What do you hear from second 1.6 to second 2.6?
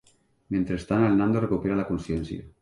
la consciència.